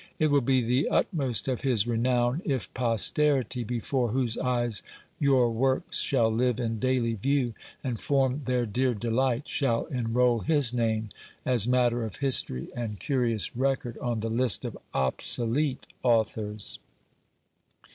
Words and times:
It 0.17 0.31
will 0.31 0.41
be 0.41 0.61
the 0.63 0.89
utmost 0.89 1.47
of 1.47 1.61
his 1.61 1.85
renown, 1.85 2.41
if 2.43 2.73
posterity, 2.73 3.63
before 3.63 4.07
whose 4.09 4.35
eyes 4.35 4.81
your 5.19 5.51
works 5.51 5.99
shall 5.99 6.31
live 6.31 6.59
in 6.59 6.79
daily 6.79 7.13
view, 7.13 7.53
and 7.83 8.01
form 8.01 8.41
their 8.45 8.65
dear 8.65 8.95
delight, 8.95 9.47
shall 9.47 9.85
enrol 9.85 10.39
his 10.39 10.73
name, 10.73 11.09
as 11.45 11.67
matter 11.67 12.03
of 12.03 12.15
history 12.15 12.69
and 12.75 12.99
curious 12.99 13.55
record, 13.55 13.95
on 13.99 14.21
the 14.21 14.31
list 14.31 14.65
of 14.65 14.75
obsolete 14.91 15.85
authors. 16.01 16.79